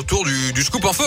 autour 0.00 0.24
du, 0.24 0.52
du 0.54 0.62
scoop 0.62 0.84
info. 0.86 1.04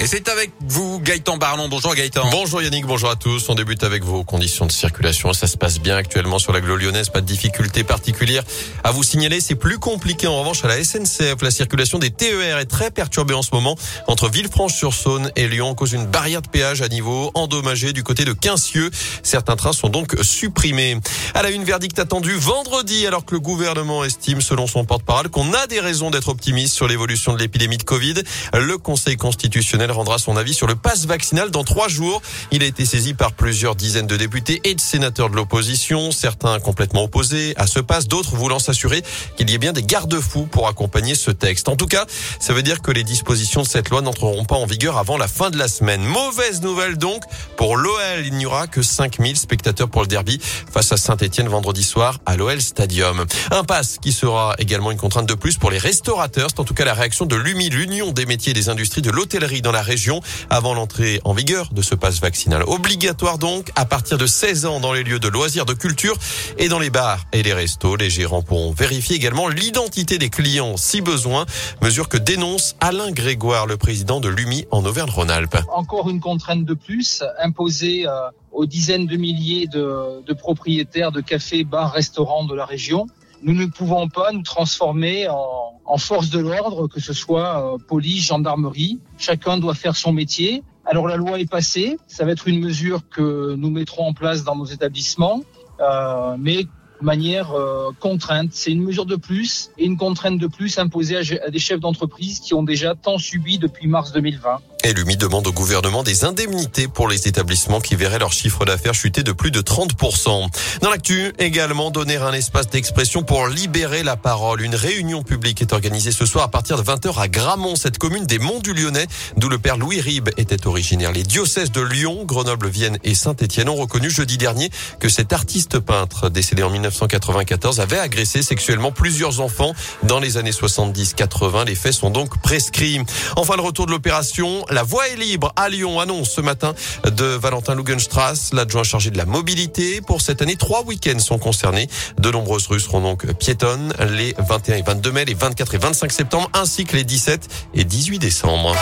Et 0.00 0.06
c'est 0.06 0.28
avec 0.28 0.52
vous, 0.60 1.00
Gaëtan 1.00 1.38
Barlon. 1.38 1.68
Bonjour 1.68 1.92
Gaëtan. 1.92 2.30
Bonjour 2.30 2.62
Yannick, 2.62 2.86
bonjour 2.86 3.10
à 3.10 3.16
tous. 3.16 3.48
On 3.48 3.56
débute 3.56 3.82
avec 3.82 4.04
vos 4.04 4.22
conditions 4.22 4.64
de 4.64 4.70
circulation. 4.70 5.32
Ça 5.32 5.48
se 5.48 5.56
passe 5.56 5.80
bien 5.80 5.96
actuellement 5.96 6.38
sur 6.38 6.52
la 6.52 6.60
lyonnaise. 6.60 7.08
Pas 7.08 7.20
de 7.20 7.26
difficultés 7.26 7.82
particulières 7.82 8.44
à 8.84 8.92
vous 8.92 9.02
signaler. 9.02 9.40
C'est 9.40 9.56
plus 9.56 9.80
compliqué 9.80 10.28
en 10.28 10.38
revanche 10.38 10.64
à 10.64 10.68
la 10.68 10.84
SNCF. 10.84 11.42
La 11.42 11.50
circulation 11.50 11.98
des 11.98 12.12
TER 12.12 12.58
est 12.58 12.66
très 12.66 12.92
perturbée 12.92 13.34
en 13.34 13.42
ce 13.42 13.50
moment 13.52 13.76
entre 14.06 14.28
Villefranche-sur-Saône 14.28 15.32
et 15.34 15.48
Lyon 15.48 15.74
cause 15.74 15.94
une 15.94 16.06
barrière 16.06 16.42
de 16.42 16.48
péage 16.48 16.80
à 16.80 16.86
niveau 16.86 17.32
endommagée 17.34 17.92
du 17.92 18.04
côté 18.04 18.24
de 18.24 18.32
Quincieux. 18.32 18.92
Certains 19.24 19.56
trains 19.56 19.72
sont 19.72 19.88
donc 19.88 20.14
supprimés. 20.22 20.96
À 21.34 21.42
la 21.42 21.50
une 21.50 21.64
verdict 21.64 21.98
attendu 21.98 22.34
vendredi 22.34 23.04
alors 23.04 23.24
que 23.24 23.34
le 23.34 23.40
gouvernement 23.40 24.04
estime, 24.04 24.42
selon 24.42 24.68
son 24.68 24.84
porte-parole, 24.84 25.28
qu'on 25.28 25.52
a 25.54 25.66
des 25.66 25.80
raisons 25.80 26.12
d'être 26.12 26.28
optimiste 26.28 26.76
sur 26.76 26.86
l'évolution 26.86 27.32
de 27.32 27.40
l'épidémie 27.40 27.78
de 27.78 27.82
Covid. 27.82 28.14
Le 28.54 28.78
Conseil 28.78 29.16
constitutionnel 29.16 29.87
rendra 29.90 30.18
son 30.18 30.36
avis 30.36 30.54
sur 30.54 30.66
le 30.66 30.74
passe 30.74 31.06
vaccinal 31.06 31.50
dans 31.50 31.64
trois 31.64 31.88
jours. 31.88 32.22
Il 32.50 32.62
a 32.62 32.66
été 32.66 32.84
saisi 32.84 33.14
par 33.14 33.32
plusieurs 33.32 33.74
dizaines 33.74 34.06
de 34.06 34.16
députés 34.16 34.60
et 34.64 34.74
de 34.74 34.80
sénateurs 34.80 35.30
de 35.30 35.36
l'opposition, 35.36 36.10
certains 36.10 36.58
complètement 36.60 37.04
opposés 37.04 37.54
à 37.56 37.66
ce 37.66 37.80
passe, 37.80 38.08
d'autres 38.08 38.36
voulant 38.36 38.58
s'assurer 38.58 39.02
qu'il 39.36 39.50
y 39.50 39.54
ait 39.54 39.58
bien 39.58 39.72
des 39.72 39.82
garde-fous 39.82 40.46
pour 40.46 40.68
accompagner 40.68 41.14
ce 41.14 41.30
texte. 41.30 41.68
En 41.68 41.76
tout 41.76 41.86
cas, 41.86 42.06
ça 42.40 42.52
veut 42.52 42.62
dire 42.62 42.82
que 42.82 42.90
les 42.90 43.04
dispositions 43.04 43.62
de 43.62 43.68
cette 43.68 43.90
loi 43.90 44.00
n'entreront 44.00 44.44
pas 44.44 44.56
en 44.56 44.66
vigueur 44.66 44.96
avant 44.96 45.16
la 45.16 45.28
fin 45.28 45.50
de 45.50 45.58
la 45.58 45.68
semaine. 45.68 46.02
Mauvaise 46.02 46.62
nouvelle 46.62 46.96
donc 46.96 47.22
pour 47.56 47.76
l'OL. 47.76 48.24
Il 48.24 48.34
n'y 48.34 48.46
aura 48.46 48.66
que 48.66 48.82
5000 48.82 49.36
spectateurs 49.36 49.88
pour 49.88 50.02
le 50.02 50.06
derby 50.06 50.40
face 50.72 50.92
à 50.92 50.96
Saint-Etienne 50.96 51.48
vendredi 51.48 51.82
soir 51.82 52.18
à 52.26 52.36
l'OL 52.36 52.60
Stadium. 52.60 53.24
Un 53.50 53.64
passe 53.64 53.98
qui 54.00 54.12
sera 54.12 54.54
également 54.58 54.90
une 54.90 54.98
contrainte 54.98 55.28
de 55.28 55.34
plus 55.34 55.56
pour 55.56 55.70
les 55.70 55.78
restaurateurs. 55.78 56.48
C'est 56.50 56.60
en 56.60 56.64
tout 56.64 56.74
cas 56.74 56.84
la 56.84 56.94
réaction 56.94 57.26
de 57.26 57.36
l'UMI, 57.36 57.70
l'Union 57.70 58.12
des 58.12 58.26
métiers 58.26 58.50
et 58.50 58.54
des 58.54 58.68
industries 58.68 59.02
de 59.02 59.10
l'hôtellerie 59.10 59.62
dans 59.62 59.72
la 59.72 59.77
région 59.82 60.20
avant 60.50 60.74
l'entrée 60.74 61.20
en 61.24 61.32
vigueur 61.32 61.68
de 61.72 61.82
ce 61.82 61.94
passe 61.94 62.20
vaccinal. 62.20 62.62
Obligatoire 62.66 63.38
donc 63.38 63.70
à 63.76 63.84
partir 63.84 64.18
de 64.18 64.26
16 64.26 64.66
ans 64.66 64.80
dans 64.80 64.92
les 64.92 65.04
lieux 65.04 65.18
de 65.18 65.28
loisirs, 65.28 65.66
de 65.66 65.74
culture 65.74 66.16
et 66.58 66.68
dans 66.68 66.78
les 66.78 66.90
bars 66.90 67.24
et 67.32 67.42
les 67.42 67.52
restos. 67.52 67.96
Les 67.96 68.10
gérants 68.10 68.42
pourront 68.42 68.72
vérifier 68.72 69.16
également 69.16 69.48
l'identité 69.48 70.18
des 70.18 70.30
clients 70.30 70.76
si 70.76 71.00
besoin. 71.00 71.46
Mesure 71.82 72.08
que 72.08 72.18
dénonce 72.18 72.76
Alain 72.80 73.10
Grégoire, 73.10 73.66
le 73.66 73.76
président 73.76 74.20
de 74.20 74.28
l'UMI 74.28 74.66
en 74.70 74.84
Auvergne-Rhône-Alpes. 74.84 75.58
Encore 75.72 76.10
une 76.10 76.20
contrainte 76.20 76.64
de 76.64 76.74
plus 76.74 77.22
imposée 77.40 78.06
euh, 78.06 78.30
aux 78.52 78.66
dizaines 78.66 79.06
de 79.06 79.16
milliers 79.16 79.66
de 79.66 80.32
propriétaires 80.32 81.12
de 81.12 81.20
cafés, 81.20 81.64
bars, 81.64 81.92
restaurants 81.92 82.44
de 82.44 82.54
la 82.54 82.64
région. 82.64 83.06
Nous 83.42 83.54
ne 83.54 83.66
pouvons 83.66 84.08
pas 84.08 84.32
nous 84.32 84.42
transformer 84.42 85.28
en, 85.28 85.96
force 85.96 86.30
de 86.30 86.38
l'ordre, 86.38 86.86
que 86.86 87.00
ce 87.00 87.12
soit 87.12 87.74
euh, 87.74 87.78
police, 87.78 88.26
gendarmerie. 88.26 88.98
Chacun 89.16 89.56
doit 89.56 89.74
faire 89.74 89.96
son 89.96 90.12
métier. 90.12 90.62
Alors 90.84 91.08
la 91.08 91.16
loi 91.16 91.40
est 91.40 91.50
passée, 91.50 91.98
ça 92.06 92.24
va 92.24 92.32
être 92.32 92.46
une 92.48 92.60
mesure 92.60 93.08
que 93.08 93.54
nous 93.54 93.70
mettrons 93.70 94.08
en 94.08 94.12
place 94.12 94.44
dans 94.44 94.54
nos 94.54 94.64
établissements, 94.64 95.42
euh, 95.80 96.36
mais 96.38 96.64
de 96.64 96.68
manière 97.04 97.52
euh, 97.52 97.90
contrainte. 98.00 98.50
C'est 98.52 98.72
une 98.72 98.82
mesure 98.82 99.06
de 99.06 99.16
plus 99.16 99.70
et 99.78 99.86
une 99.86 99.96
contrainte 99.96 100.38
de 100.38 100.46
plus 100.46 100.78
imposée 100.78 101.16
à, 101.16 101.46
à 101.46 101.50
des 101.50 101.58
chefs 101.58 101.80
d'entreprise 101.80 102.40
qui 102.40 102.54
ont 102.54 102.62
déjà 102.62 102.94
tant 102.94 103.18
subi 103.18 103.58
depuis 103.58 103.86
mars 103.86 104.12
2020. 104.12 104.58
Et 104.84 104.92
l'UMI 104.92 105.16
demande 105.16 105.46
au 105.48 105.52
gouvernement 105.52 106.04
des 106.04 106.24
indemnités 106.24 106.86
pour 106.86 107.08
les 107.08 107.26
établissements 107.26 107.80
qui 107.80 107.96
verraient 107.96 108.20
leur 108.20 108.32
chiffre 108.32 108.64
d'affaires 108.64 108.94
chuter 108.94 109.24
de 109.24 109.32
plus 109.32 109.50
de 109.50 109.60
30%. 109.60 110.48
Dans 110.82 110.90
l'actu, 110.90 111.32
également 111.38 111.90
donner 111.90 112.16
un 112.16 112.32
espace 112.32 112.68
d'expression 112.68 113.24
pour 113.24 113.48
libérer 113.48 114.04
la 114.04 114.16
parole. 114.16 114.62
Une 114.62 114.76
réunion 114.76 115.24
publique 115.24 115.62
est 115.62 115.72
organisée 115.72 116.12
ce 116.12 116.26
soir 116.26 116.44
à 116.44 116.48
partir 116.48 116.76
de 116.76 116.82
20h 116.82 117.18
à 117.18 117.26
Gramont, 117.26 117.74
cette 117.74 117.98
commune 117.98 118.24
des 118.24 118.38
Monts 118.38 118.60
du 118.60 118.72
Lyonnais, 118.72 119.06
d'où 119.36 119.48
le 119.48 119.58
père 119.58 119.78
Louis 119.78 120.00
Ribes 120.00 120.30
était 120.36 120.66
originaire. 120.66 121.10
Les 121.10 121.24
diocèses 121.24 121.72
de 121.72 121.80
Lyon, 121.80 122.24
Grenoble, 122.24 122.68
Vienne 122.68 122.98
et 123.02 123.16
Saint-Étienne 123.16 123.68
ont 123.68 123.76
reconnu 123.76 124.10
jeudi 124.10 124.38
dernier 124.38 124.70
que 125.00 125.08
cet 125.08 125.32
artiste 125.32 125.80
peintre 125.80 126.28
décédé 126.28 126.62
en 126.62 126.70
1994 126.70 127.80
avait 127.80 127.98
agressé 127.98 128.42
sexuellement 128.42 128.92
plusieurs 128.92 129.40
enfants 129.40 129.74
dans 130.04 130.20
les 130.20 130.36
années 130.36 130.52
70-80. 130.52 131.66
Les 131.66 131.74
faits 131.74 131.94
sont 131.94 132.10
donc 132.10 132.40
prescrits. 132.40 133.00
Enfin, 133.34 133.56
le 133.56 133.62
retour 133.62 133.86
de 133.86 133.90
l'opération 133.90 134.64
la 134.70 134.82
voie 134.82 135.08
est 135.08 135.16
libre 135.16 135.52
à 135.56 135.68
Lyon, 135.68 136.00
annonce 136.00 136.30
ce 136.30 136.40
matin 136.40 136.74
de 137.04 137.24
Valentin 137.24 137.74
Lugenstrass, 137.74 138.52
l'adjoint 138.52 138.82
chargé 138.82 139.10
de 139.10 139.18
la 139.18 139.26
mobilité. 139.26 140.00
Pour 140.00 140.20
cette 140.20 140.42
année, 140.42 140.56
trois 140.56 140.82
week-ends 140.84 141.18
sont 141.18 141.38
concernés. 141.38 141.88
De 142.18 142.30
nombreuses 142.30 142.66
rues 142.66 142.80
seront 142.80 143.00
donc 143.00 143.26
piétonnes 143.34 143.92
les 144.10 144.34
21 144.38 144.76
et 144.76 144.82
22 144.82 145.12
mai, 145.12 145.24
les 145.24 145.34
24 145.34 145.74
et 145.74 145.78
25 145.78 146.12
septembre, 146.12 146.50
ainsi 146.54 146.84
que 146.84 146.96
les 146.96 147.04
17 147.04 147.48
et 147.74 147.84
18 147.84 148.18
décembre. 148.18 148.74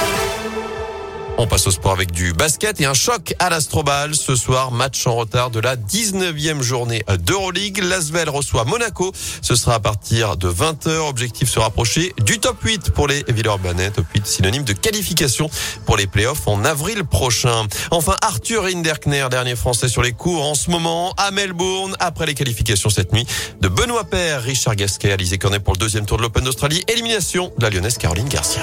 On 1.38 1.46
passe 1.46 1.66
au 1.66 1.70
sport 1.70 1.92
avec 1.92 2.12
du 2.12 2.32
basket 2.32 2.80
et 2.80 2.86
un 2.86 2.94
choc 2.94 3.34
à 3.38 3.50
l'Astrobal. 3.50 4.14
Ce 4.14 4.34
soir, 4.34 4.72
match 4.72 5.06
en 5.06 5.14
retard 5.16 5.50
de 5.50 5.60
la 5.60 5.76
19e 5.76 6.62
journée 6.62 7.04
d'Euroleague. 7.20 7.82
L'Asvel 7.82 8.30
reçoit 8.30 8.64
Monaco. 8.64 9.12
Ce 9.42 9.54
sera 9.54 9.74
à 9.74 9.80
partir 9.80 10.38
de 10.38 10.48
20h. 10.48 11.08
Objectif 11.08 11.50
se 11.50 11.58
rapprocher 11.58 12.14
du 12.24 12.38
top 12.38 12.62
8 12.62 12.90
pour 12.90 13.06
les 13.06 13.22
Villeurbanais. 13.28 13.90
Top 13.90 14.06
8 14.14 14.26
synonyme 14.26 14.64
de 14.64 14.72
qualification 14.72 15.50
pour 15.84 15.98
les 15.98 16.06
playoffs 16.06 16.48
en 16.48 16.64
avril 16.64 17.04
prochain. 17.04 17.66
Enfin, 17.90 18.16
Arthur 18.22 18.64
Hinderkner, 18.64 19.26
dernier 19.30 19.56
français 19.56 19.88
sur 19.88 20.02
les 20.02 20.12
cours 20.12 20.42
en 20.42 20.54
ce 20.54 20.70
moment 20.70 21.12
à 21.18 21.30
Melbourne 21.32 21.94
après 22.00 22.24
les 22.24 22.34
qualifications 22.34 22.88
cette 22.88 23.12
nuit 23.12 23.26
de 23.60 23.68
Benoît 23.68 24.04
Père, 24.04 24.42
Richard 24.42 24.76
Gasquet, 24.76 25.12
Alizé 25.12 25.36
Cornet 25.36 25.60
pour 25.60 25.74
le 25.74 25.78
deuxième 25.78 26.06
tour 26.06 26.16
de 26.16 26.22
l'Open 26.22 26.44
d'Australie. 26.44 26.82
Élimination 26.88 27.52
de 27.58 27.62
la 27.62 27.70
lyonnaise 27.70 27.98
Caroline 27.98 28.28
Garcia. 28.28 28.62